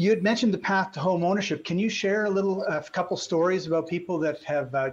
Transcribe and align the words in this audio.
you 0.00 0.08
had 0.08 0.22
mentioned 0.22 0.54
the 0.54 0.58
path 0.58 0.92
to 0.92 1.00
home 1.00 1.22
ownership. 1.22 1.62
Can 1.62 1.78
you 1.78 1.90
share 1.90 2.24
a 2.24 2.30
little, 2.30 2.64
a 2.64 2.82
couple 2.82 3.18
stories 3.18 3.66
about 3.66 3.86
people 3.86 4.18
that 4.20 4.42
have 4.44 4.74
uh, 4.74 4.92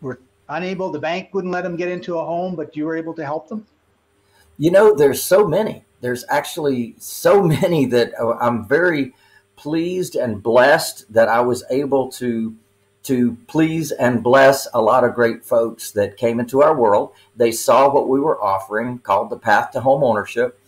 were 0.00 0.20
unable? 0.48 0.92
The 0.92 1.00
bank 1.00 1.30
wouldn't 1.32 1.52
let 1.52 1.62
them 1.62 1.74
get 1.74 1.88
into 1.88 2.16
a 2.16 2.24
home, 2.24 2.54
but 2.54 2.76
you 2.76 2.84
were 2.84 2.96
able 2.96 3.14
to 3.14 3.24
help 3.24 3.48
them. 3.48 3.66
You 4.58 4.70
know, 4.70 4.94
there's 4.94 5.20
so 5.20 5.48
many. 5.48 5.84
There's 6.02 6.24
actually 6.28 6.94
so 6.98 7.42
many 7.60 7.84
that 7.86 8.12
uh, 8.16 8.36
I'm 8.40 8.64
very 8.64 9.12
pleased 9.56 10.14
and 10.14 10.40
blessed 10.40 11.12
that 11.12 11.28
I 11.28 11.40
was 11.40 11.64
able 11.68 12.08
to 12.12 12.54
to 13.04 13.36
please 13.48 13.90
and 13.90 14.22
bless 14.22 14.68
a 14.72 14.80
lot 14.80 15.02
of 15.02 15.16
great 15.16 15.44
folks 15.44 15.90
that 15.90 16.16
came 16.16 16.38
into 16.38 16.62
our 16.62 16.78
world. 16.78 17.12
They 17.34 17.50
saw 17.50 17.92
what 17.92 18.08
we 18.08 18.20
were 18.20 18.40
offering 18.40 19.00
called 19.00 19.30
the 19.30 19.38
path 19.38 19.72
to 19.72 19.80
home 19.80 20.04
ownership 20.04 20.60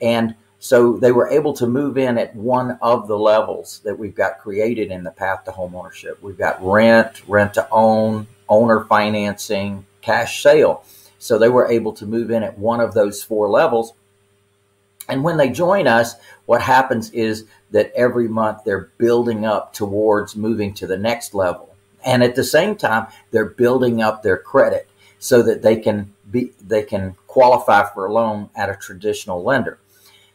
and 0.00 0.34
so 0.64 0.96
they 0.96 1.12
were 1.12 1.28
able 1.28 1.52
to 1.52 1.66
move 1.66 1.98
in 1.98 2.16
at 2.16 2.34
one 2.34 2.78
of 2.80 3.06
the 3.06 3.18
levels 3.18 3.82
that 3.84 3.98
we've 3.98 4.14
got 4.14 4.38
created 4.38 4.90
in 4.90 5.04
the 5.04 5.10
path 5.10 5.44
to 5.44 5.50
home 5.50 5.76
ownership. 5.76 6.16
We've 6.22 6.38
got 6.38 6.56
rent, 6.64 7.20
rent 7.28 7.52
to 7.54 7.68
own, 7.70 8.26
owner 8.48 8.86
financing, 8.86 9.84
cash 10.00 10.42
sale. 10.42 10.82
So 11.18 11.36
they 11.36 11.50
were 11.50 11.70
able 11.70 11.92
to 11.92 12.06
move 12.06 12.30
in 12.30 12.42
at 12.42 12.56
one 12.56 12.80
of 12.80 12.94
those 12.94 13.22
four 13.22 13.50
levels. 13.50 13.92
And 15.06 15.22
when 15.22 15.36
they 15.36 15.50
join 15.50 15.86
us, 15.86 16.14
what 16.46 16.62
happens 16.62 17.10
is 17.10 17.44
that 17.72 17.92
every 17.94 18.26
month 18.26 18.64
they're 18.64 18.88
building 18.96 19.44
up 19.44 19.74
towards 19.74 20.34
moving 20.34 20.72
to 20.76 20.86
the 20.86 20.96
next 20.96 21.34
level. 21.34 21.76
And 22.06 22.22
at 22.22 22.36
the 22.36 22.44
same 22.44 22.74
time, 22.74 23.08
they're 23.32 23.44
building 23.44 24.00
up 24.00 24.22
their 24.22 24.38
credit 24.38 24.88
so 25.18 25.42
that 25.42 25.60
they 25.60 25.76
can 25.76 26.14
be 26.30 26.52
they 26.66 26.84
can 26.84 27.16
qualify 27.26 27.84
for 27.92 28.06
a 28.06 28.12
loan 28.14 28.48
at 28.56 28.70
a 28.70 28.76
traditional 28.76 29.44
lender. 29.44 29.78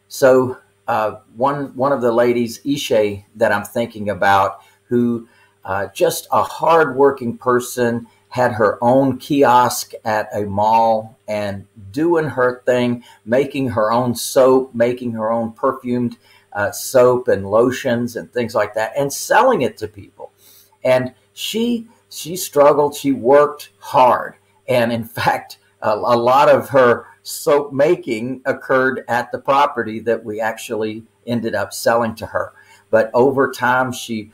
So 0.10 0.58
uh, 0.88 1.18
one 1.36 1.76
one 1.76 1.94
of 1.94 2.02
the 2.02 2.12
ladies, 2.12 2.60
Ishe, 2.64 3.24
that 3.36 3.52
I'm 3.52 3.64
thinking 3.64 4.10
about, 4.10 4.62
who 4.88 5.30
uh, 5.64 5.88
just 5.94 6.28
a 6.32 6.44
hardworking 6.44 7.38
person, 7.38 8.08
had 8.30 8.54
her 8.54 8.78
own 8.84 9.18
kiosk 9.18 9.94
at 10.06 10.28
a 10.36 10.42
mall 10.46 11.18
and 11.28 11.66
doing 11.92 12.26
her 12.26 12.62
thing, 12.66 13.04
making 13.26 13.70
her 13.70 13.92
own 13.92 14.16
soap, 14.16 14.74
making 14.74 15.12
her 15.14 15.32
own 15.32 15.52
perfumed 15.52 16.18
uh, 16.54 16.72
soap 16.72 17.28
and 17.28 17.50
lotions 17.50 18.16
and 18.16 18.32
things 18.34 18.56
like 18.56 18.74
that, 18.74 18.92
and 18.98 19.14
selling 19.14 19.62
it 19.62 19.78
to 19.78 19.88
people. 19.88 20.32
And 20.84 21.14
she 21.34 21.88
she 22.10 22.36
struggled. 22.36 22.96
She 22.96 23.12
worked 23.12 23.70
hard, 23.80 24.36
and 24.68 24.92
in 24.92 25.04
fact, 25.20 25.60
a, 25.82 25.92
a 25.92 26.18
lot 26.18 26.50
of 26.50 26.70
her 26.70 27.06
soap 27.24 27.72
making 27.74 28.42
occurred 28.46 29.04
at 29.08 29.32
the 29.32 29.40
property 29.40 30.00
that 30.00 30.24
we 30.24 30.40
actually 30.40 31.04
ended 31.28 31.56
up 31.56 31.74
selling 31.74 32.16
to 32.16 32.26
her. 32.28 32.54
But 32.90 33.12
over 33.14 33.52
time, 33.52 33.92
she 33.92 34.32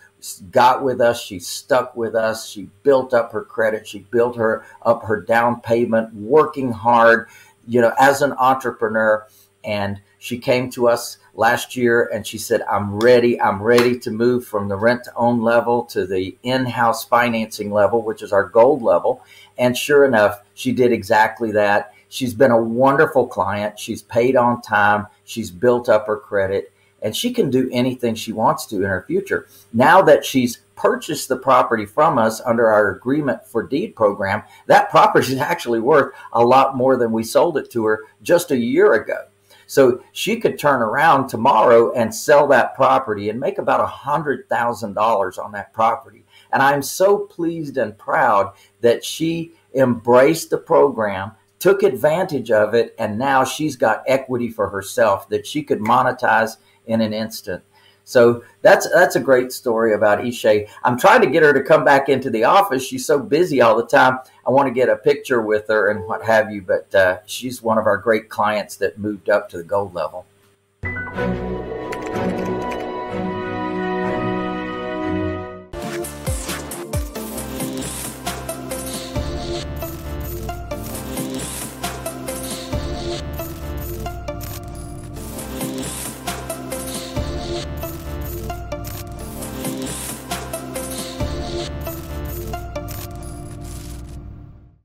got 0.49 0.83
with 0.83 1.01
us. 1.01 1.21
She 1.21 1.39
stuck 1.39 1.95
with 1.95 2.15
us. 2.15 2.49
She 2.49 2.69
built 2.83 3.13
up 3.13 3.31
her 3.31 3.43
credit. 3.43 3.87
She 3.87 3.99
built 3.99 4.37
her 4.37 4.65
up 4.81 5.03
her 5.03 5.21
down 5.21 5.61
payment, 5.61 6.13
working 6.13 6.71
hard, 6.71 7.27
you 7.67 7.81
know, 7.81 7.93
as 7.99 8.21
an 8.21 8.33
entrepreneur. 8.33 9.27
And 9.65 9.99
she 10.19 10.37
came 10.37 10.69
to 10.71 10.87
us 10.87 11.17
last 11.33 11.75
year 11.75 12.09
and 12.13 12.25
she 12.25 12.37
said, 12.37 12.61
I'm 12.69 12.95
ready. 12.99 13.39
I'm 13.41 13.61
ready 13.61 13.97
to 13.99 14.11
move 14.11 14.45
from 14.45 14.67
the 14.67 14.75
rent 14.75 15.03
to 15.05 15.15
own 15.15 15.41
level 15.41 15.83
to 15.85 16.05
the 16.05 16.37
in 16.43 16.65
house 16.65 17.05
financing 17.05 17.71
level, 17.71 18.01
which 18.01 18.21
is 18.21 18.31
our 18.31 18.47
gold 18.47 18.81
level. 18.81 19.23
And 19.57 19.77
sure 19.77 20.05
enough, 20.05 20.41
she 20.53 20.71
did 20.71 20.91
exactly 20.91 21.51
that. 21.53 21.93
She's 22.09 22.33
been 22.33 22.51
a 22.51 22.61
wonderful 22.61 23.27
client. 23.27 23.79
She's 23.79 24.03
paid 24.03 24.35
on 24.35 24.61
time. 24.61 25.07
She's 25.25 25.51
built 25.51 25.89
up 25.89 26.07
her 26.07 26.17
credit 26.17 26.71
and 27.05 27.15
she 27.15 27.31
can 27.31 27.51
do 27.51 27.69
anything 27.71 28.15
she 28.15 28.33
wants 28.33 28.65
to 28.65 28.77
in 28.77 28.89
her 28.89 29.05
future. 29.07 29.47
Now 29.73 30.01
that 30.01 30.25
she's 30.25 30.57
purchased 30.75 31.29
the 31.29 31.37
property 31.37 31.85
from 31.85 32.17
us 32.17 32.41
under 32.41 32.67
our 32.67 32.89
agreement 32.95 33.45
for 33.45 33.61
deed 33.61 33.95
program, 33.95 34.41
that 34.65 34.89
property 34.89 35.33
is 35.33 35.39
actually 35.39 35.79
worth 35.79 36.15
a 36.33 36.43
lot 36.43 36.75
more 36.75 36.97
than 36.97 37.11
we 37.11 37.23
sold 37.23 37.57
it 37.57 37.69
to 37.71 37.85
her 37.85 38.05
just 38.23 38.49
a 38.49 38.57
year 38.57 38.93
ago. 38.93 39.25
So 39.67 40.03
she 40.11 40.39
could 40.39 40.59
turn 40.59 40.81
around 40.81 41.27
tomorrow 41.27 41.91
and 41.93 42.13
sell 42.13 42.47
that 42.47 42.75
property 42.75 43.29
and 43.29 43.39
make 43.39 43.57
about 43.57 43.81
a 43.81 43.85
hundred 43.85 44.47
thousand 44.49 44.93
dollars 44.93 45.37
on 45.37 45.51
that 45.53 45.73
property. 45.73 46.23
And 46.53 46.61
I'm 46.61 46.81
so 46.81 47.19
pleased 47.19 47.77
and 47.77 47.97
proud 47.97 48.53
that 48.81 49.03
she 49.03 49.53
embraced 49.73 50.49
the 50.49 50.57
program, 50.57 51.31
took 51.59 51.83
advantage 51.83 52.51
of 52.51 52.73
it, 52.73 52.95
and 52.99 53.17
now 53.17 53.43
she's 53.43 53.75
got 53.75 54.03
equity 54.07 54.49
for 54.49 54.69
herself 54.69 55.27
that 55.29 55.45
she 55.47 55.63
could 55.63 55.79
monetize 55.79 56.57
in 56.85 57.01
an 57.01 57.13
instant. 57.13 57.63
So 58.05 58.43
that's 58.61 58.87
that's 58.91 59.15
a 59.15 59.19
great 59.19 59.51
story 59.51 59.93
about 59.93 60.19
Ishe. 60.19 60.69
I'm 60.83 60.97
trying 60.97 61.21
to 61.21 61.29
get 61.29 61.43
her 61.43 61.53
to 61.53 61.63
come 61.63 61.83
back 61.83 62.07
into 62.07 62.29
the 62.29 62.43
office. 62.43 62.85
She's 62.85 63.05
so 63.05 63.19
busy 63.19 63.61
all 63.61 63.75
the 63.75 63.85
time. 63.85 64.19
I 64.47 64.51
want 64.51 64.67
to 64.67 64.73
get 64.73 64.89
a 64.89 64.95
picture 64.95 65.41
with 65.41 65.67
her 65.67 65.89
and 65.89 66.05
what 66.05 66.23
have 66.23 66.51
you. 66.51 66.61
But 66.61 66.93
uh, 66.93 67.17
she's 67.25 67.63
one 67.63 67.79
of 67.79 67.87
our 67.87 67.97
great 67.97 68.29
clients 68.29 68.75
that 68.77 68.99
moved 68.99 69.29
up 69.29 69.49
to 69.49 69.57
the 69.57 69.63
gold 69.63 69.95
level. 69.95 70.25